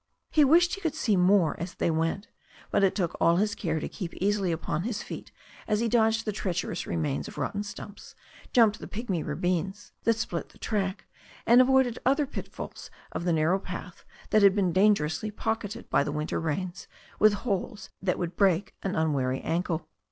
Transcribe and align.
He 0.31 0.43
wished 0.43 0.73
he 0.73 0.81
could 0.81 0.95
see 0.95 1.15
more 1.15 1.55
as 1.59 1.75
they 1.75 1.91
went, 1.91 2.27
but 2.71 2.83
it 2.83 2.95
took 2.95 3.15
all 3.21 3.35
his 3.35 3.53
care 3.53 3.79
to 3.79 3.87
keep 3.87 4.15
easily 4.15 4.51
upon 4.51 4.81
his 4.81 5.03
feet 5.03 5.31
as 5.67 5.79
he 5.79 5.87
dodged 5.87 6.25
the 6.25 6.31
treacherous 6.31 6.87
remains 6.87 7.27
of 7.27 7.37
rotten 7.37 7.61
stumps, 7.61 8.15
jumped 8.51 8.79
the 8.79 8.87
pigmy 8.87 9.21
ravines 9.21 9.91
that 10.05 10.17
split 10.17 10.49
the 10.49 10.57
track, 10.57 11.05
and 11.45 11.61
avoided 11.61 11.99
other 12.03 12.25
pitfalls 12.25 12.89
of 13.11 13.25
the 13.25 13.33
narrow 13.33 13.59
path 13.59 14.03
that 14.31 14.41
had 14.41 14.55
been 14.55 14.73
dangerously 14.73 15.29
pocketed 15.29 15.87
by 15.91 16.03
the 16.03 16.11
winter 16.11 16.39
rains 16.39 16.87
with 17.19 17.33
holes 17.33 17.91
that 18.01 18.17
would 18.17 18.35
break 18.35 18.73
an 18.81 18.95
unwary 18.95 19.39
ankle. 19.41 19.87